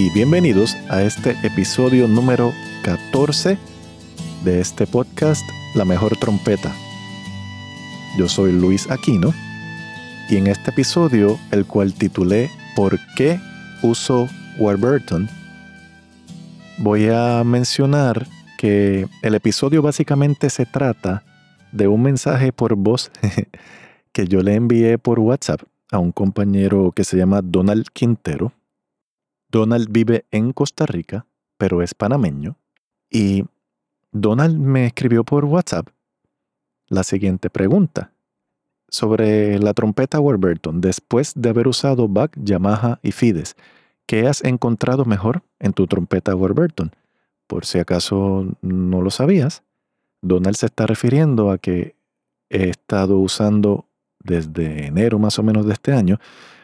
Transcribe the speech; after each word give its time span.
y 0.00 0.08
bienvenidos 0.08 0.78
a 0.88 1.02
este 1.02 1.36
episodio 1.42 2.08
número 2.08 2.54
14 2.84 3.58
de 4.44 4.60
este 4.60 4.86
podcast 4.86 5.46
La 5.74 5.84
mejor 5.84 6.16
trompeta. 6.16 6.74
Yo 8.16 8.26
soy 8.26 8.50
Luis 8.52 8.90
Aquino 8.90 9.34
y 10.30 10.36
en 10.36 10.46
este 10.46 10.70
episodio, 10.70 11.38
el 11.50 11.66
cual 11.66 11.92
titulé 11.92 12.50
¿Por 12.74 12.98
qué 13.14 13.38
uso 13.82 14.26
Warburton? 14.58 15.28
Voy 16.78 17.10
a 17.10 17.44
mencionar 17.44 18.26
que 18.56 19.06
el 19.20 19.34
episodio 19.34 19.82
básicamente 19.82 20.48
se 20.48 20.64
trata 20.64 21.24
de 21.72 21.88
un 21.88 22.00
mensaje 22.00 22.52
por 22.54 22.74
voz 22.74 23.10
que 24.12 24.26
yo 24.26 24.40
le 24.40 24.54
envié 24.54 24.96
por 24.96 25.20
WhatsApp 25.20 25.60
a 25.92 25.98
un 25.98 26.10
compañero 26.10 26.90
que 26.90 27.04
se 27.04 27.18
llama 27.18 27.42
Donald 27.42 27.88
Quintero. 27.92 28.54
Donald 29.50 29.88
vive 29.90 30.24
en 30.30 30.52
Costa 30.52 30.86
Rica, 30.86 31.26
pero 31.58 31.82
es 31.82 31.94
panameño. 31.94 32.56
Y 33.10 33.44
Donald 34.12 34.58
me 34.58 34.86
escribió 34.86 35.24
por 35.24 35.44
WhatsApp 35.44 35.88
la 36.88 37.04
siguiente 37.04 37.50
pregunta 37.50 38.12
sobre 38.88 39.58
la 39.58 39.72
trompeta 39.72 40.18
Warburton 40.18 40.80
después 40.80 41.32
de 41.36 41.48
haber 41.48 41.68
usado 41.68 42.08
Bach, 42.08 42.32
Yamaha 42.36 42.98
y 43.02 43.12
Fides. 43.12 43.56
¿Qué 44.06 44.26
has 44.26 44.42
encontrado 44.42 45.04
mejor 45.04 45.42
en 45.60 45.72
tu 45.72 45.86
trompeta 45.86 46.34
Warburton? 46.34 46.90
Por 47.46 47.64
si 47.64 47.78
acaso 47.78 48.46
no 48.60 49.02
lo 49.02 49.10
sabías, 49.10 49.62
Donald 50.22 50.56
se 50.56 50.66
está 50.66 50.86
refiriendo 50.86 51.50
a 51.50 51.58
que 51.58 51.94
he 52.48 52.68
estado 52.68 53.18
usando 53.18 53.86
desde 54.22 54.86
enero 54.86 55.18
más 55.18 55.38
o 55.38 55.42
menos 55.42 55.66
de 55.66 55.72
este 55.72 55.92
año 55.92 56.18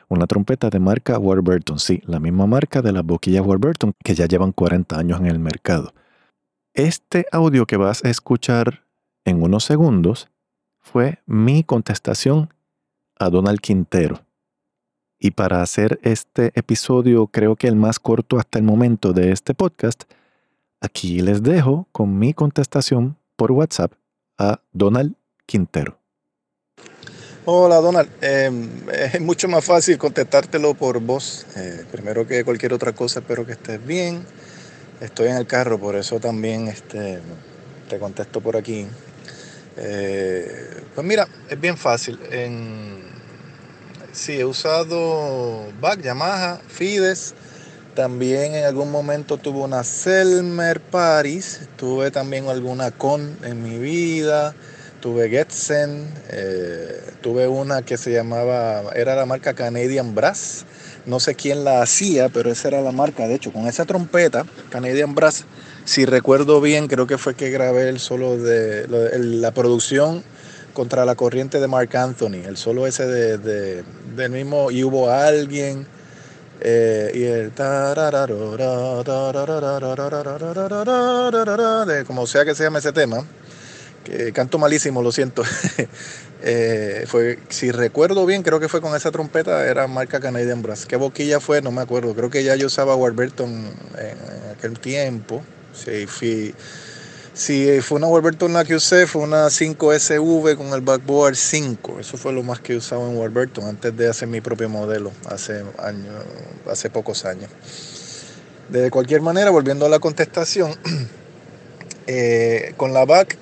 una 0.08 0.26
trompeta 0.26 0.70
de 0.70 0.78
marca 0.78 1.18
Warburton, 1.18 1.78
sí, 1.78 2.02
la 2.06 2.20
misma 2.20 2.46
marca 2.46 2.82
de 2.82 2.92
las 2.92 3.04
boquillas 3.04 3.44
Warburton 3.44 3.92
que 4.04 4.14
ya 4.14 4.26
llevan 4.26 4.52
40 4.52 4.98
años 4.98 5.20
en 5.20 5.26
el 5.26 5.38
mercado. 5.38 5.92
Este 6.74 7.26
audio 7.32 7.66
que 7.66 7.76
vas 7.76 8.04
a 8.04 8.10
escuchar 8.10 8.84
en 9.24 9.42
unos 9.42 9.64
segundos 9.64 10.28
fue 10.78 11.18
mi 11.26 11.64
contestación 11.64 12.52
a 13.18 13.30
Donald 13.30 13.60
Quintero. 13.60 14.20
Y 15.18 15.30
para 15.30 15.62
hacer 15.62 15.98
este 16.02 16.52
episodio, 16.54 17.26
creo 17.26 17.56
que 17.56 17.68
el 17.68 17.76
más 17.76 17.98
corto 17.98 18.38
hasta 18.38 18.58
el 18.58 18.64
momento 18.64 19.12
de 19.12 19.32
este 19.32 19.54
podcast, 19.54 20.04
aquí 20.80 21.20
les 21.20 21.42
dejo 21.42 21.88
con 21.90 22.18
mi 22.18 22.34
contestación 22.34 23.16
por 23.34 23.52
WhatsApp 23.52 23.92
a 24.38 24.60
Donald 24.72 25.14
Quintero. 25.46 25.98
Hola 27.48 27.76
Donald, 27.76 28.10
em, 28.22 28.68
es 28.92 29.20
mucho 29.20 29.46
más 29.46 29.64
fácil 29.64 29.98
contestártelo 29.98 30.74
por 30.74 30.98
voz. 30.98 31.46
Eh, 31.54 31.84
primero 31.92 32.26
que 32.26 32.42
cualquier 32.42 32.72
otra 32.72 32.90
cosa, 32.90 33.20
espero 33.20 33.46
que 33.46 33.52
estés 33.52 33.86
bien. 33.86 34.26
Estoy 35.00 35.28
en 35.28 35.36
el 35.36 35.46
carro, 35.46 35.78
por 35.78 35.94
eso 35.94 36.18
también 36.18 36.66
este, 36.66 37.20
te 37.88 38.00
contesto 38.00 38.40
por 38.40 38.56
aquí. 38.56 38.88
Eh, 39.76 40.82
pues 40.92 41.06
mira, 41.06 41.28
es 41.48 41.60
bien 41.60 41.76
fácil. 41.76 42.18
Sí, 44.10 44.40
he 44.40 44.44
usado 44.44 45.68
Back, 45.80 46.02
Yamaha, 46.02 46.58
Fides. 46.66 47.36
También 47.94 48.56
en 48.56 48.64
algún 48.64 48.90
momento 48.90 49.36
tuve 49.36 49.60
una 49.60 49.84
Selmer 49.84 50.80
Paris. 50.80 51.60
Tuve 51.76 52.10
también 52.10 52.48
alguna 52.48 52.90
Con 52.90 53.36
en 53.44 53.62
mi 53.62 53.78
vida 53.78 54.56
tuve 55.00 55.28
Getsen, 55.28 56.12
eh, 56.30 57.00
tuve 57.20 57.48
una 57.48 57.82
que 57.82 57.96
se 57.96 58.12
llamaba, 58.12 58.82
era 58.94 59.14
la 59.14 59.26
marca 59.26 59.54
Canadian 59.54 60.14
Brass, 60.14 60.64
no 61.06 61.20
sé 61.20 61.34
quién 61.34 61.64
la 61.64 61.82
hacía, 61.82 62.28
pero 62.28 62.50
esa 62.50 62.68
era 62.68 62.80
la 62.80 62.92
marca, 62.92 63.28
de 63.28 63.34
hecho, 63.34 63.52
con 63.52 63.66
esa 63.66 63.84
trompeta, 63.84 64.44
Canadian 64.70 65.14
Brass, 65.14 65.44
si 65.84 66.04
recuerdo 66.04 66.60
bien, 66.60 66.88
creo 66.88 67.06
que 67.06 67.18
fue 67.18 67.34
que 67.34 67.50
grabé 67.50 67.88
el 67.88 68.00
solo 68.00 68.38
de, 68.38 68.86
la 68.88 69.52
producción 69.52 70.24
contra 70.72 71.04
la 71.04 71.14
corriente 71.14 71.60
de 71.60 71.68
Mark 71.68 71.96
Anthony, 71.96 72.44
el 72.44 72.56
solo 72.56 72.86
ese 72.86 73.06
de, 73.06 73.84
del 74.16 74.30
mismo, 74.30 74.70
y 74.70 74.82
hubo 74.82 75.10
alguien, 75.10 75.86
eh, 76.60 77.12
y 77.14 77.22
el 77.22 77.52
como 82.04 82.26
sea 82.26 82.44
que 82.44 82.54
se 82.54 82.64
llame 82.64 82.80
ese 82.80 82.92
tema, 82.92 83.24
canto 84.32 84.58
malísimo, 84.58 85.02
lo 85.02 85.12
siento. 85.12 85.42
Eh, 86.48 87.06
fue, 87.08 87.40
si 87.48 87.72
recuerdo 87.72 88.24
bien, 88.24 88.42
creo 88.42 88.60
que 88.60 88.68
fue 88.68 88.80
con 88.80 88.94
esa 88.94 89.10
trompeta, 89.10 89.66
era 89.66 89.88
marca 89.88 90.20
Canadian 90.20 90.62
Brass. 90.62 90.86
¿Qué 90.86 90.94
boquilla 90.94 91.40
fue? 91.40 91.60
No 91.62 91.72
me 91.72 91.80
acuerdo. 91.80 92.14
Creo 92.14 92.30
que 92.30 92.44
ya 92.44 92.54
yo 92.54 92.66
usaba 92.66 92.94
Warburton 92.94 93.50
en 93.98 94.50
aquel 94.56 94.78
tiempo. 94.78 95.42
Si 97.36 97.82
fue 97.82 97.96
una 97.96 98.06
Warburton 98.06 98.52
la 98.52 98.64
que 98.64 98.74
usé, 98.76 99.06
fue 99.06 99.22
una 99.22 99.46
5SV 99.46 100.56
con 100.56 100.68
el 100.68 100.82
backboard 100.82 101.34
5. 101.34 102.00
Eso 102.00 102.16
fue 102.16 102.32
lo 102.32 102.42
más 102.42 102.60
que 102.60 102.76
usaba 102.76 103.08
en 103.08 103.16
Warburton 103.16 103.64
antes 103.64 103.96
de 103.96 104.08
hacer 104.08 104.28
mi 104.28 104.40
propio 104.40 104.68
modelo, 104.68 105.12
hace, 105.28 105.64
años, 105.78 106.14
hace 106.70 106.90
pocos 106.90 107.24
años. 107.24 107.50
De 108.68 108.90
cualquier 108.90 109.20
manera, 109.20 109.50
volviendo 109.50 109.84
a 109.84 109.88
la 109.88 109.98
contestación, 109.98 110.74
eh, 112.06 112.72
con 112.76 112.92
la 112.92 113.04
back 113.04 113.36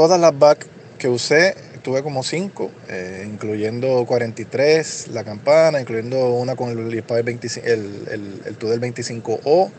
todas 0.00 0.18
las 0.18 0.38
back 0.38 0.66
que 0.96 1.08
usé, 1.08 1.54
tuve 1.82 2.02
como 2.02 2.22
5, 2.22 2.70
eh, 2.88 3.28
incluyendo 3.30 4.06
43, 4.06 5.08
la 5.08 5.24
campana, 5.24 5.78
incluyendo 5.78 6.30
una 6.36 6.56
con 6.56 6.70
el, 6.70 6.78
el, 6.78 6.94
el, 6.96 8.42
el 8.46 8.58
del 8.58 8.80
25O. 8.80 9.70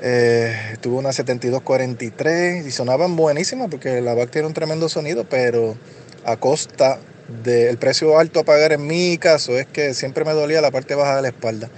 Eh, 0.00 0.76
tuve 0.80 0.98
una 0.98 1.12
7243 1.12 2.66
y 2.66 2.70
sonaban 2.70 3.16
buenísimas 3.16 3.66
porque 3.68 4.00
la 4.00 4.14
back 4.14 4.30
tiene 4.30 4.46
un 4.46 4.54
tremendo 4.54 4.88
sonido, 4.88 5.24
pero 5.28 5.76
a 6.24 6.36
costa 6.36 7.00
del 7.42 7.78
precio 7.78 8.20
alto 8.20 8.38
a 8.38 8.44
pagar 8.44 8.72
en 8.72 8.86
mi 8.86 9.18
caso 9.18 9.58
es 9.58 9.66
que 9.66 9.92
siempre 9.92 10.24
me 10.24 10.34
dolía 10.34 10.60
la 10.60 10.70
parte 10.70 10.94
baja 10.94 11.16
de 11.16 11.22
la 11.22 11.28
espalda. 11.28 11.68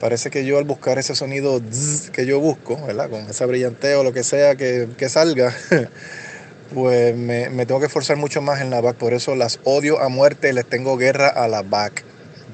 Parece 0.00 0.30
que 0.30 0.46
yo 0.46 0.56
al 0.56 0.64
buscar 0.64 0.98
ese 0.98 1.14
sonido 1.14 1.60
que 2.12 2.24
yo 2.24 2.40
busco, 2.40 2.80
¿verdad? 2.86 3.10
Con 3.10 3.28
esa 3.28 3.44
brillanteo 3.44 4.02
lo 4.02 4.14
que 4.14 4.24
sea 4.24 4.54
que, 4.54 4.88
que 4.96 5.10
salga, 5.10 5.54
pues 6.74 7.16
me, 7.16 7.48
tengo 7.66 7.80
que 7.80 7.86
esforzar 7.86 8.16
mucho 8.16 8.42
más 8.42 8.60
en 8.60 8.70
la 8.70 8.80
back. 8.80 8.96
Por 8.96 9.14
eso 9.14 9.36
las 9.36 9.60
odio 9.64 10.00
a 10.00 10.08
muerte 10.08 10.50
y 10.50 10.52
les 10.52 10.66
tengo 10.66 10.96
guerra 10.96 11.28
a 11.28 11.48
la 11.48 11.62
back. 11.62 12.04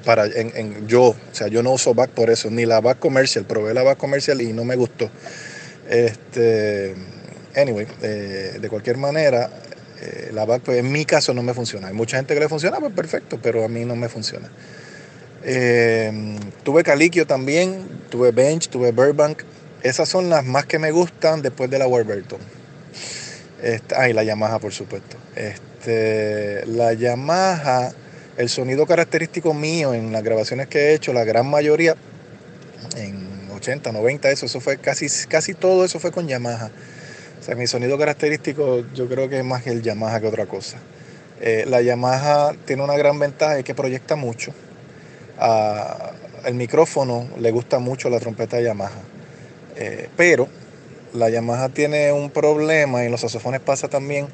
Para, 0.05 0.25
en, 0.25 0.87
yo, 0.87 1.01
o 1.09 1.15
sea, 1.31 1.47
yo 1.47 1.63
no 1.63 1.71
uso 1.71 1.93
back 1.93 2.11
por 2.11 2.29
eso, 2.29 2.49
ni 2.49 2.65
la 2.65 2.81
back 2.81 2.99
comercial. 2.99 3.45
Probé 3.45 3.73
la 3.73 3.83
back 3.83 3.97
comercial 3.97 4.41
y 4.41 4.51
no 4.51 4.65
me 4.65 4.75
gustó. 4.75 5.09
Este, 5.89 6.93
anyway, 7.55 7.87
eh, 8.01 8.57
de 8.59 8.69
cualquier 8.69 8.97
manera, 8.97 9.49
eh, 10.01 10.31
la 10.33 10.45
back 10.45 10.63
pues, 10.63 10.77
en 10.79 10.91
mi 10.91 11.05
caso 11.05 11.33
no 11.33 11.43
me 11.43 11.53
funciona. 11.53 11.87
Hay 11.87 11.93
mucha 11.93 12.17
gente 12.17 12.33
que 12.33 12.39
le 12.39 12.49
funciona, 12.49 12.79
pues 12.79 12.93
perfecto, 12.93 13.39
pero 13.41 13.63
a 13.63 13.67
mí 13.67 13.85
no 13.85 13.95
me 13.95 14.09
funciona. 14.09 14.49
Eh, 15.45 16.37
tuve 16.63 16.83
Caliquio 16.83 17.27
también, 17.27 17.85
tuve 18.09 18.31
Bench, 18.31 18.69
tuve 18.69 18.91
Burbank. 18.91 19.43
Esas 19.83 20.07
son 20.07 20.29
las 20.29 20.45
más 20.45 20.65
que 20.65 20.79
me 20.79 20.91
gustan 20.91 21.41
después 21.41 21.69
de 21.69 21.79
la 21.79 21.87
Warburton. 21.87 22.39
Este, 23.63 23.95
ah, 23.95 24.09
y 24.09 24.13
la 24.13 24.23
Yamaha, 24.23 24.59
por 24.59 24.73
supuesto. 24.73 25.15
Este, 25.37 26.65
la 26.67 26.91
Yamaha, 26.91 27.93
el 28.35 28.49
sonido 28.49 28.85
característico 28.85 29.53
mío 29.53 29.93
en 29.93 30.11
las 30.11 30.21
grabaciones 30.21 30.67
que 30.67 30.79
he 30.79 30.93
hecho, 30.93 31.13
la 31.13 31.23
gran 31.23 31.49
mayoría, 31.49 31.95
en 32.97 33.49
80, 33.55 33.93
90, 33.93 34.31
eso, 34.31 34.47
eso 34.47 34.59
fue 34.59 34.77
casi, 34.79 35.07
casi 35.29 35.53
todo 35.53 35.85
eso 35.85 36.01
fue 36.01 36.11
con 36.11 36.27
Yamaha. 36.27 36.71
O 37.39 37.43
sea, 37.43 37.55
mi 37.55 37.65
sonido 37.65 37.97
característico 37.97 38.83
yo 38.93 39.07
creo 39.07 39.29
que 39.29 39.39
es 39.39 39.45
más 39.45 39.65
el 39.65 39.81
Yamaha 39.81 40.19
que 40.19 40.27
otra 40.27 40.45
cosa. 40.45 40.77
Eh, 41.39 41.63
la 41.65 41.81
Yamaha 41.81 42.53
tiene 42.65 42.83
una 42.83 42.97
gran 42.97 43.17
ventaja, 43.17 43.57
es 43.57 43.63
que 43.63 43.73
proyecta 43.73 44.17
mucho. 44.17 44.53
el 46.45 46.55
micrófono 46.55 47.29
le 47.39 47.51
gusta 47.51 47.79
mucho 47.79 48.09
la 48.09 48.19
trompeta 48.19 48.57
de 48.57 48.63
Yamaha. 48.63 49.01
Eh, 49.77 50.09
pero 50.17 50.49
la 51.13 51.29
Yamaha 51.29 51.69
tiene 51.69 52.11
un 52.11 52.29
problema 52.29 53.03
y 53.03 53.09
los 53.09 53.21
saxofones 53.21 53.61
pasa 53.61 53.87
también 53.87 54.27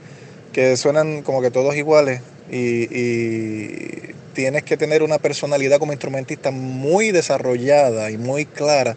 que 0.53 0.77
suenan 0.77 1.21
como 1.21 1.41
que 1.41 1.51
todos 1.51 1.75
iguales 1.75 2.21
y, 2.51 4.09
tienes 4.33 4.63
que 4.63 4.77
tener 4.77 5.03
una 5.03 5.17
personalidad 5.17 5.79
como 5.79 5.91
instrumentista 5.91 6.49
muy 6.51 7.11
desarrollada 7.11 8.09
y 8.09 8.17
muy 8.17 8.45
clara 8.45 8.95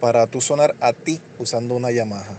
para 0.00 0.26
tú 0.26 0.40
sonar 0.40 0.74
a 0.80 0.94
ti 0.94 1.20
usando 1.38 1.74
una 1.74 1.90
Yamaha. 1.90 2.38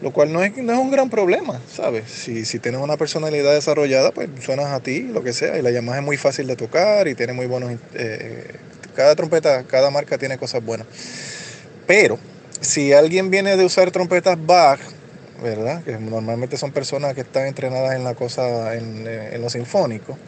Lo 0.00 0.12
cual 0.12 0.32
no 0.32 0.42
es, 0.42 0.56
no 0.56 0.72
es 0.72 0.78
un 0.78 0.90
gran 0.90 1.10
problema, 1.10 1.60
¿sabes? 1.72 2.10
Si, 2.10 2.44
si 2.44 2.58
tienes 2.58 2.80
una 2.80 2.96
personalidad 2.96 3.54
desarrollada, 3.54 4.10
pues 4.10 4.28
suenas 4.42 4.66
a 4.66 4.80
ti, 4.80 5.02
lo 5.02 5.22
que 5.22 5.32
sea. 5.32 5.58
Y 5.58 5.62
la 5.62 5.70
Yamaha 5.70 5.98
es 5.98 6.04
muy 6.04 6.16
fácil 6.16 6.48
de 6.48 6.56
tocar 6.56 7.06
y 7.06 7.14
tiene 7.14 7.32
muy 7.34 7.46
buenos... 7.46 7.72
Eh, 7.94 8.44
cada 8.96 9.14
trompeta, 9.14 9.62
cada 9.64 9.90
marca 9.90 10.18
tiene 10.18 10.38
cosas 10.38 10.64
buenas. 10.64 10.88
Pero 11.86 12.18
si 12.60 12.92
alguien 12.92 13.30
viene 13.30 13.56
de 13.56 13.64
usar 13.64 13.90
trompetas 13.90 14.36
Bach, 14.44 14.80
¿verdad? 15.42 15.82
Que 15.84 15.98
normalmente 15.98 16.56
son 16.56 16.72
personas 16.72 17.14
que 17.14 17.20
están 17.22 17.46
entrenadas 17.46 17.94
en 17.94 18.04
la 18.04 18.14
cosa, 18.14 18.74
en, 18.74 19.04
eh, 19.06 19.36
lo 19.38 19.50
sinfónico. 19.50 20.18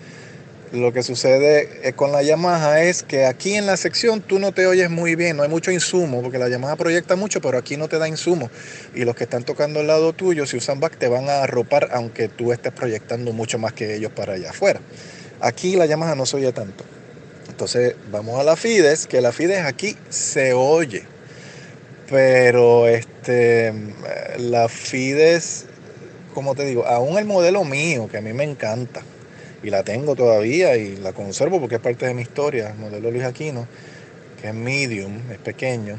Lo 0.72 0.92
que 0.92 1.02
sucede 1.02 1.88
eh, 1.88 1.94
con 1.94 2.12
la 2.12 2.22
Yamaha 2.22 2.82
es 2.82 3.02
que 3.02 3.25
aquí 3.25 3.54
en 3.54 3.64
la 3.64 3.78
sección 3.78 4.20
tú 4.20 4.38
no 4.38 4.52
te 4.52 4.66
oyes 4.66 4.90
muy 4.90 5.14
bien, 5.14 5.38
no 5.38 5.42
hay 5.42 5.48
mucho 5.48 5.70
insumo, 5.70 6.20
porque 6.20 6.38
la 6.38 6.50
Yamaha 6.50 6.76
proyecta 6.76 7.16
mucho, 7.16 7.40
pero 7.40 7.56
aquí 7.56 7.78
no 7.78 7.88
te 7.88 7.98
da 7.98 8.06
insumo. 8.06 8.50
Y 8.94 9.04
los 9.04 9.16
que 9.16 9.25
están 9.25 9.44
tocando 9.44 9.80
al 9.80 9.86
lado 9.86 10.12
tuyo, 10.12 10.44
si 10.44 10.58
usan 10.58 10.78
back, 10.78 10.98
te 10.98 11.08
van 11.08 11.30
a 11.30 11.42
arropar, 11.42 11.88
aunque 11.92 12.28
tú 12.28 12.52
estés 12.52 12.72
proyectando 12.72 13.32
mucho 13.32 13.58
más 13.58 13.72
que 13.72 13.94
ellos 13.94 14.12
para 14.12 14.34
allá 14.34 14.50
afuera. 14.50 14.80
Aquí 15.40 15.76
la 15.76 15.86
Yamaha 15.86 16.14
no 16.14 16.26
se 16.26 16.36
oye 16.36 16.52
tanto. 16.52 16.84
Entonces 17.48 17.96
vamos 18.12 18.38
a 18.38 18.44
la 18.44 18.54
Fides, 18.54 19.06
que 19.06 19.22
la 19.22 19.32
Fides 19.32 19.64
aquí 19.64 19.96
se 20.10 20.52
oye. 20.52 21.17
Pero 22.10 22.88
este, 22.88 23.72
la 24.38 24.69
Fides, 24.69 25.66
como 26.32 26.55
te 26.55 26.64
digo, 26.64 26.87
aún 26.87 27.19
el 27.19 27.26
modelo 27.26 27.64
mío, 27.64 28.08
que 28.10 28.16
a 28.16 28.22
mí 28.22 28.32
me 28.32 28.44
encanta, 28.44 29.02
y 29.62 29.69
la 29.69 29.82
tengo 29.82 30.16
todavía 30.16 30.76
y 30.76 30.96
la 30.96 31.12
conservo 31.12 31.60
porque 31.60 31.75
es 31.75 31.81
parte 31.82 32.06
de 32.06 32.14
mi 32.14 32.22
historia, 32.22 32.70
el 32.70 32.78
modelo 32.78 33.10
Luis 33.10 33.25
Aquino, 33.25 33.66
que 34.40 34.49
es 34.49 34.55
medium, 34.55 35.20
es 35.31 35.38
pequeño. 35.38 35.96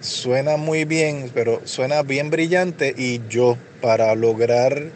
Suena 0.00 0.56
muy 0.56 0.84
bien, 0.84 1.30
pero 1.34 1.60
suena 1.64 2.02
bien 2.02 2.30
brillante 2.30 2.94
y 2.96 3.20
yo 3.28 3.56
para 3.80 4.14
lograr 4.14 4.90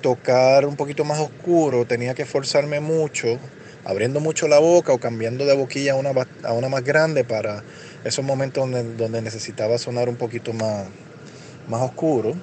tocar 0.00 0.66
un 0.66 0.74
poquito 0.74 1.04
más 1.04 1.20
oscuro 1.20 1.84
tenía 1.84 2.14
que 2.14 2.22
esforzarme 2.22 2.80
mucho, 2.80 3.38
abriendo 3.84 4.18
mucho 4.18 4.48
la 4.48 4.58
boca 4.58 4.92
o 4.92 4.98
cambiando 4.98 5.46
de 5.46 5.54
boquilla 5.54 5.92
a 5.92 5.96
una, 5.96 6.10
a 6.42 6.52
una 6.54 6.68
más 6.68 6.82
grande 6.82 7.22
para 7.22 7.62
esos 8.04 8.24
momentos 8.24 8.62
donde, 8.62 8.94
donde 8.94 9.22
necesitaba 9.22 9.78
sonar 9.78 10.08
un 10.08 10.16
poquito 10.16 10.52
más, 10.52 10.86
más 11.68 11.82
oscuro. 11.82 12.34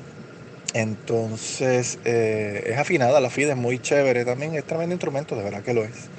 Entonces, 0.74 2.00
eh, 2.04 2.64
es 2.68 2.78
afinada, 2.78 3.22
la 3.22 3.30
FIDE 3.30 3.52
es 3.52 3.58
muy 3.58 3.80
chévere 3.80 4.26
también, 4.26 4.56
es 4.56 4.66
tremendo 4.66 4.94
instrumento, 4.94 5.36
de 5.36 5.44
verdad 5.44 5.64
que 5.64 5.74
lo 5.74 5.86
es. 5.86 6.10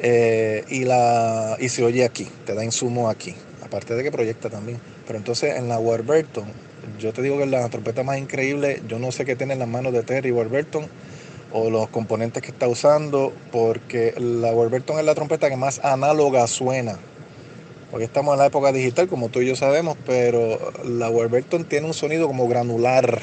Eh, 0.00 0.64
y, 0.68 0.84
la, 0.84 1.56
y 1.58 1.70
se 1.70 1.82
oye 1.82 2.04
aquí, 2.04 2.28
te 2.44 2.54
da 2.54 2.62
insumo 2.62 3.08
aquí, 3.08 3.34
aparte 3.64 3.94
de 3.94 4.02
que 4.02 4.12
proyecta 4.12 4.50
también. 4.50 4.78
Pero 5.06 5.18
entonces 5.18 5.56
en 5.56 5.68
la 5.68 5.78
Warburton, 5.78 6.44
yo 6.98 7.14
te 7.14 7.22
digo 7.22 7.38
que 7.38 7.46
la 7.46 7.66
trompeta 7.70 8.02
más 8.02 8.18
increíble, 8.18 8.82
yo 8.86 8.98
no 8.98 9.10
sé 9.12 9.24
qué 9.24 9.34
tiene 9.34 9.54
en 9.54 9.60
las 9.60 9.68
manos 9.68 9.94
de 9.94 10.02
Terry 10.02 10.30
Warburton 10.30 10.86
o 11.52 11.70
los 11.70 11.88
componentes 11.88 12.42
que 12.42 12.50
está 12.50 12.68
usando, 12.68 13.32
porque 13.50 14.12
la 14.18 14.52
Warburton 14.52 14.98
es 14.98 15.06
la 15.06 15.14
trompeta 15.14 15.48
que 15.48 15.56
más 15.56 15.82
análoga 15.82 16.46
suena 16.48 16.98
porque 17.94 18.06
estamos 18.06 18.32
en 18.32 18.40
la 18.40 18.46
época 18.46 18.72
digital, 18.72 19.06
como 19.06 19.28
tú 19.28 19.40
y 19.40 19.46
yo 19.46 19.54
sabemos, 19.54 19.96
pero 20.04 20.58
la 20.84 21.08
Warburton 21.10 21.62
tiene 21.62 21.86
un 21.86 21.94
sonido 21.94 22.26
como 22.26 22.48
granular, 22.48 23.20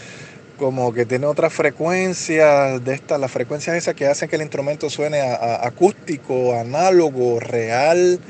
como 0.60 0.92
que 0.92 1.06
tiene 1.06 1.26
otras 1.26 1.52
frecuencias 1.52 2.84
de 2.84 2.94
estas, 2.94 3.18
las 3.18 3.32
frecuencias 3.32 3.76
esas 3.76 3.94
que 3.94 4.06
hacen 4.06 4.28
que 4.28 4.36
el 4.36 4.42
instrumento 4.42 4.88
suene 4.90 5.20
acústico, 5.22 6.54
análogo, 6.54 7.40
real, 7.40 8.20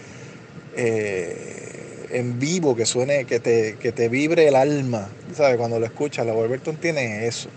eh, 0.78 2.06
en 2.10 2.38
vivo, 2.38 2.74
que 2.74 2.86
suene, 2.86 3.26
que 3.26 3.38
te, 3.38 3.76
que 3.76 3.92
te 3.92 4.08
vibre 4.08 4.48
el 4.48 4.56
alma, 4.56 5.10
¿sabes? 5.36 5.58
Cuando 5.58 5.78
lo 5.78 5.84
escuchas, 5.84 6.24
la 6.24 6.32
Warburton 6.32 6.76
tiene 6.76 7.26
eso. 7.26 7.50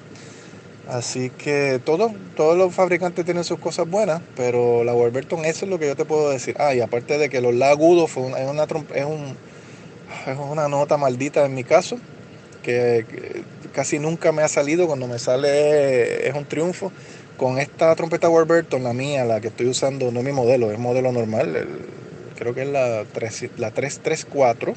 Así 0.88 1.32
que 1.32 1.82
todos, 1.84 2.12
todos 2.36 2.56
los 2.58 2.74
fabricantes 2.74 3.26
tienen 3.26 3.44
sus 3.44 3.58
cosas 3.58 3.90
buenas, 3.90 4.22
pero 4.36 4.84
la 4.84 4.94
Warburton, 4.94 5.44
eso 5.44 5.66
es 5.66 5.72
lo 5.72 5.80
que 5.80 5.88
yo 5.88 5.96
te 5.96 6.06
puedo 6.06 6.30
decir. 6.30 6.56
Ah, 6.60 6.76
y 6.76 6.82
aparte 6.82 7.18
de 7.18 7.30
que 7.30 7.42
los 7.42 7.56
la 7.56 7.72
agudos 7.72 8.12
es, 8.12 8.18
una, 8.18 8.64
es, 8.64 9.06
es 10.28 10.38
una 10.38 10.68
nota 10.68 10.98
maldita 10.98 11.44
en 11.44 11.56
mi 11.56 11.64
caso, 11.64 11.98
que, 12.62 13.04
casi 13.74 13.98
nunca 13.98 14.32
me 14.32 14.44
ha 14.44 14.48
salido, 14.48 14.86
cuando 14.86 15.08
me 15.08 15.18
sale 15.18 16.28
es 16.28 16.36
un 16.36 16.46
triunfo. 16.46 16.92
Con 17.36 17.58
esta 17.60 17.94
trompeta 17.96 18.30
Warburton, 18.30 18.84
la 18.84 18.94
mía, 18.94 19.26
la 19.26 19.42
que 19.42 19.48
estoy 19.48 19.68
usando, 19.68 20.12
no 20.12 20.20
es 20.20 20.26
mi 20.26 20.32
modelo, 20.32 20.72
es 20.72 20.80
modelo 20.80 21.12
normal, 21.12 21.68
creo 22.38 22.54
que 22.54 22.62
es 22.62 22.70
la, 22.70 23.04
3, 23.12 23.50
la 23.58 23.72
334, 23.72 24.74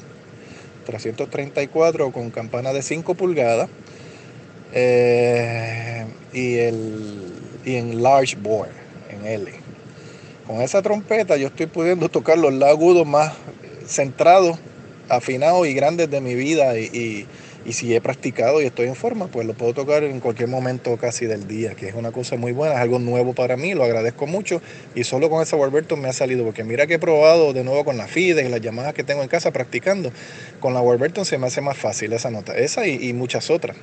334 0.85 2.11
con 2.11 2.31
campana 2.31 2.73
de 2.73 2.81
5 2.81 3.13
pulgadas 3.13 3.69
eh, 4.73 6.05
y, 6.33 6.55
el, 6.57 7.33
y 7.65 7.75
en 7.75 8.01
large 8.01 8.35
bore, 8.35 8.71
en 9.09 9.25
L. 9.25 9.51
Con 10.45 10.61
esa 10.61 10.81
trompeta 10.81 11.37
yo 11.37 11.47
estoy 11.47 11.67
pudiendo 11.67 12.09
tocar 12.09 12.37
los 12.37 12.59
agudos 12.63 13.05
más 13.05 13.33
centrados, 13.85 14.57
afinados 15.07 15.67
y 15.67 15.73
grandes 15.73 16.09
de 16.09 16.21
mi 16.21 16.35
vida 16.35 16.77
y, 16.77 17.27
y, 17.65 17.73
si 17.73 17.93
he 17.93 18.01
practicado 18.01 18.59
y 18.59 18.65
estoy 18.65 18.87
en 18.87 18.95
forma, 18.95 19.27
pues 19.27 19.45
lo 19.45 19.53
puedo 19.53 19.75
tocar 19.75 20.03
en 20.03 20.19
cualquier 20.19 20.49
momento 20.49 20.97
casi 20.97 21.27
del 21.27 21.47
día, 21.47 21.75
que 21.75 21.87
es 21.87 21.93
una 21.93 22.11
cosa 22.11 22.35
muy 22.35 22.51
buena, 22.51 22.73
es 22.73 22.81
algo 22.81 22.97
nuevo 22.97 23.35
para 23.35 23.57
mí, 23.57 23.75
lo 23.75 23.83
agradezco 23.83 24.25
mucho 24.25 24.59
y 24.95 25.03
solo 25.03 25.29
con 25.29 25.43
esa 25.43 25.55
Warburton 25.55 26.01
me 26.01 26.09
ha 26.09 26.13
salido, 26.13 26.43
porque 26.43 26.63
mira 26.63 26.87
que 26.87 26.95
he 26.95 26.99
probado 26.99 27.53
de 27.53 27.63
nuevo 27.63 27.85
con 27.85 27.97
la 27.97 28.07
FIDE 28.07 28.43
y 28.43 28.49
las 28.49 28.61
llamadas 28.61 28.95
que 28.95 29.03
tengo 29.03 29.21
en 29.21 29.27
casa 29.27 29.51
practicando, 29.51 30.11
con 30.59 30.73
la 30.73 30.81
Warburton 30.81 31.25
se 31.25 31.37
me 31.37 31.45
hace 31.45 31.61
más 31.61 31.77
fácil 31.77 32.11
esa 32.13 32.31
nota, 32.31 32.57
esa 32.57 32.87
y 32.87 33.13
muchas 33.13 33.51
otras. 33.51 33.77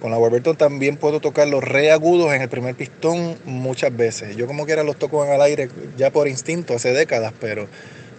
Con 0.00 0.10
la 0.10 0.18
Warburton 0.18 0.56
también 0.56 0.96
puedo 0.96 1.20
tocar 1.20 1.46
los 1.46 1.62
re 1.62 1.90
agudos 1.90 2.32
en 2.32 2.40
el 2.40 2.48
primer 2.48 2.74
pistón 2.74 3.36
muchas 3.44 3.94
veces. 3.94 4.34
Yo 4.34 4.46
como 4.46 4.64
quiera 4.64 4.82
los 4.82 4.96
toco 4.96 5.24
en 5.26 5.32
el 5.32 5.42
aire 5.42 5.68
ya 5.98 6.10
por 6.10 6.26
instinto 6.26 6.74
hace 6.74 6.92
décadas, 6.94 7.34
pero 7.38 7.68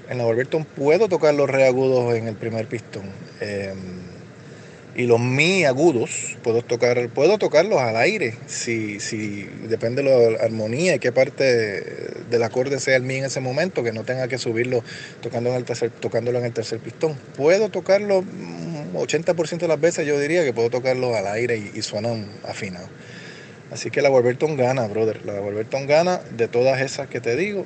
en 0.08 0.20
la 0.20 0.26
Warburton 0.26 0.64
puedo 0.64 1.10
tocar 1.10 1.34
los 1.34 1.50
re 1.50 1.66
agudos 1.66 2.14
en 2.16 2.28
el 2.28 2.36
primer 2.36 2.68
pistón. 2.68 3.04
Em, 3.40 4.02
y 4.96 5.04
los 5.04 5.20
mi 5.20 5.64
agudos 5.64 6.38
puedo 6.44 6.62
tocar 6.62 7.10
puedo 7.10 7.38
tocarlos 7.38 7.80
al 7.80 7.96
aire 7.96 8.36
si, 8.46 9.00
si 9.00 9.44
depende 9.70 10.04
de 10.04 10.32
la 10.32 10.44
armonía 10.44 10.96
y 10.96 11.00
qué 11.00 11.12
parte 11.14 11.44
del 12.30 12.44
acorde 12.44 12.80
sea 12.80 12.98
el 12.98 13.04
mi 13.04 13.16
en 13.16 13.26
ese 13.26 13.40
momento 13.40 13.84
que 13.84 13.94
no 13.94 14.04
tenga 14.04 14.28
que 14.28 14.38
subirlo 14.38 14.84
tocando 15.22 15.50
en 15.50 15.56
el 15.56 15.64
tercer, 15.64 15.92
tocándolo 15.92 16.40
en 16.40 16.46
el 16.46 16.52
tercer 16.52 16.80
pistón 16.80 17.16
puedo 17.38 17.70
tocarlo 17.70 18.26
80% 18.94 19.60
de 19.60 19.68
las 19.68 19.80
veces 19.80 20.06
yo 20.06 20.20
diría 20.20 20.44
que 20.44 20.54
puedo 20.54 20.70
tocarlo 20.70 21.16
al 21.16 21.28
aire 21.28 21.58
y, 21.74 21.82
suenan 21.82 22.30
afinados. 22.48 22.90
Así 23.72 23.90
que 23.90 24.02
la 24.02 24.10
Warburton 24.10 24.58
gana, 24.58 24.88
brother. 24.88 25.26
La 25.26 25.40
Warburton 25.40 25.88
gana 25.88 26.22
de 26.36 26.48
todas 26.48 26.82
esas 26.82 27.08
que 27.08 27.22
te 27.22 27.36
digo. 27.36 27.66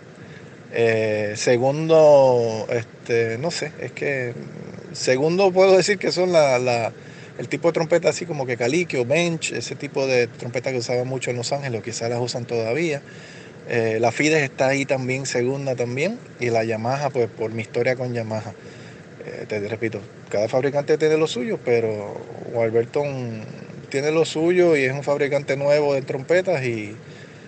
Eh, 0.72 1.34
segundo, 1.36 2.68
este, 2.70 3.38
no 3.38 3.50
sé, 3.50 3.72
es 3.80 3.92
que 3.92 4.34
segundo 4.94 5.52
puedo 5.52 5.78
decir 5.78 5.98
que 5.98 6.12
son 6.12 6.32
la, 6.32 6.92
el 7.38 7.48
tipo 7.48 7.70
de 7.70 7.74
trompeta 7.74 8.10
así 8.10 8.26
como 8.26 8.46
que 8.46 8.58
calique 8.58 8.98
o 8.98 9.06
bench, 9.06 9.52
ese 9.54 9.76
tipo 9.76 10.06
de 10.08 10.28
trompeta 10.28 10.72
que 10.72 10.78
usaba 10.78 11.04
mucho 11.04 11.32
en 11.32 11.38
Los 11.38 11.52
Ángeles, 11.54 11.82
quizás 11.84 12.10
las 12.10 12.20
usan 12.20 12.46
todavía. 12.46 13.02
Eh, 13.68 13.98
la 14.00 14.12
Fides 14.12 14.44
está 14.44 14.68
ahí 14.68 14.86
también, 14.86 15.26
segunda 15.26 15.76
también, 15.76 16.20
y 16.40 16.50
la 16.50 16.64
Yamaha, 16.64 17.10
pues 17.10 17.30
por 17.30 17.52
mi 17.52 17.62
historia 17.62 17.96
con 17.96 18.14
Yamaha. 18.14 18.54
Eh, 19.26 19.46
te 19.48 19.60
repito, 19.68 20.00
cada 20.30 20.48
fabricante 20.48 20.98
tiene 20.98 21.18
lo 21.18 21.28
suyo, 21.28 21.60
pero 21.64 22.16
Warburton 22.54 23.42
tiene 23.90 24.12
lo 24.12 24.26
suyo 24.26 24.76
y 24.76 24.84
es 24.84 24.94
un 24.94 25.04
fabricante 25.04 25.58
nuevo 25.58 25.94
de 25.94 26.02
trompetas 26.02 26.64
y 26.64 26.96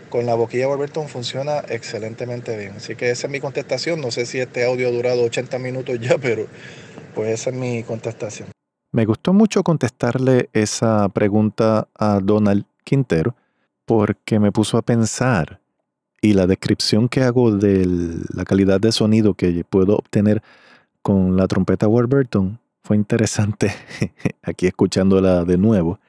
con 0.09 0.25
la 0.25 0.35
boquilla 0.35 0.67
Warburton 0.67 1.07
funciona 1.07 1.59
excelentemente 1.69 2.57
bien. 2.57 2.73
Así 2.77 2.95
que 2.95 3.11
esa 3.11 3.27
es 3.27 3.31
mi 3.31 3.39
contestación. 3.39 4.01
No 4.01 4.11
sé 4.11 4.25
si 4.25 4.39
este 4.39 4.65
audio 4.65 4.87
ha 4.87 4.91
durado 4.91 5.23
80 5.23 5.59
minutos 5.59 5.99
ya, 5.99 6.17
pero 6.17 6.47
pues 7.13 7.29
esa 7.29 7.49
es 7.49 7.55
mi 7.55 7.83
contestación. 7.83 8.49
Me 8.91 9.05
gustó 9.05 9.33
mucho 9.33 9.63
contestarle 9.63 10.49
esa 10.53 11.09
pregunta 11.09 11.87
a 11.93 12.19
Donald 12.23 12.65
Quintero 12.83 13.35
porque 13.85 14.39
me 14.39 14.51
puso 14.51 14.77
a 14.77 14.81
pensar 14.81 15.59
y 16.21 16.33
la 16.33 16.47
descripción 16.47 17.09
que 17.09 17.21
hago 17.21 17.51
de 17.51 17.85
la 18.33 18.43
calidad 18.43 18.79
de 18.79 18.91
sonido 18.91 19.33
que 19.33 19.63
puedo 19.69 19.95
obtener 19.95 20.41
con 21.07 21.37
la 21.37 21.47
trompeta 21.47 21.87
Warburton 21.87 22.59
fue 22.83 22.97
interesante, 22.97 23.71
aquí 24.43 24.67
escuchándola 24.67 25.45
de 25.45 25.57
nuevo. 25.57 26.01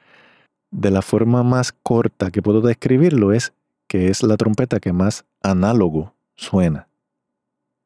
De 0.71 0.91
la 0.91 1.01
forma 1.01 1.41
más 1.41 1.71
corta 1.71 2.31
que 2.31 2.41
puedo 2.41 2.59
describirlo 2.59 3.31
es 3.31 3.53
que 3.87 4.09
es 4.09 4.23
la 4.23 4.35
trompeta 4.35 4.81
que 4.81 4.91
más 4.91 5.23
análogo 5.41 6.11
suena. 6.35 6.89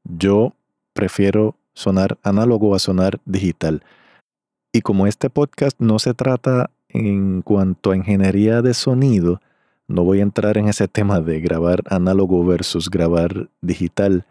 Yo 0.03 0.55
prefiero 0.93 1.55
sonar 1.75 2.17
análogo 2.23 2.73
a 2.73 2.79
sonar 2.79 3.19
digital. 3.25 3.83
Y 4.71 4.81
como 4.81 5.05
este 5.05 5.29
podcast 5.29 5.79
no 5.79 5.99
se 5.99 6.15
trata 6.15 6.71
en 6.89 7.43
cuanto 7.43 7.91
a 7.91 7.95
ingeniería 7.95 8.63
de 8.63 8.73
sonido, 8.73 9.39
No 9.85 10.03
voy 10.03 10.19
a 10.19 10.23
entrar 10.23 10.57
en 10.57 10.67
ese 10.67 10.87
tema 10.87 11.21
de 11.21 11.41
grabar 11.41 11.83
análogo 11.89 12.43
versus 12.43 12.89
grabar 12.89 13.49
digital. 13.61 14.25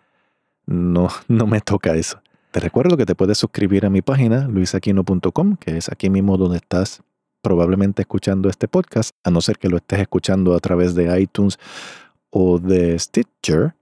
No, 0.67 1.11
no 1.29 1.47
me 1.47 1.61
toca 1.61 1.95
eso. 1.95 2.21
Te 2.53 2.61
recuerdo 2.61 2.99
que 2.99 3.07
te 3.07 3.15
puedes 3.15 3.39
suscribir 3.39 3.87
a 3.87 3.91
mi 3.91 4.03
página 4.03 4.47
luisaquino.com, 4.47 5.57
que 5.57 5.79
es 5.79 5.91
aquí 5.91 6.11
mismo 6.11 6.37
donde 6.37 6.59
estás 6.59 7.03
probablemente 7.41 8.03
escuchando 8.03 8.51
este 8.51 8.69
podcast, 8.69 9.17
a 9.25 9.31
no 9.31 9.41
ser 9.41 9.59
que 9.59 9.71
lo 9.71 9.79
estés 9.79 10.01
escuchando 10.01 10.55
a 10.55 10.61
través 10.61 10.95
de 10.95 11.19
iTunes 11.19 11.59
o 12.29 12.59
de 12.59 12.99
Stitcher. 12.99 13.75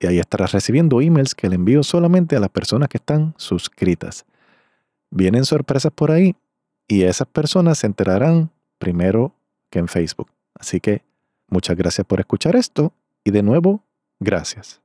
Y 0.00 0.08
ahí 0.08 0.18
estarás 0.18 0.50
recibiendo 0.50 1.00
emails 1.00 1.36
que 1.36 1.48
le 1.48 1.54
envío 1.54 1.84
solamente 1.84 2.34
a 2.34 2.40
las 2.40 2.50
personas 2.50 2.88
que 2.88 2.96
están 2.96 3.34
suscritas. 3.36 4.26
Vienen 5.10 5.44
sorpresas 5.44 5.92
por 5.92 6.10
ahí 6.10 6.34
y 6.88 7.02
esas 7.02 7.28
personas 7.28 7.78
se 7.78 7.86
enterarán 7.86 8.50
primero 8.78 9.32
que 9.70 9.78
en 9.78 9.86
Facebook. 9.86 10.32
Así 10.54 10.80
que 10.80 11.02
muchas 11.46 11.76
gracias 11.76 12.04
por 12.04 12.18
escuchar 12.18 12.56
esto 12.56 12.92
y 13.22 13.30
de 13.30 13.44
nuevo, 13.44 13.84
gracias. 14.18 14.80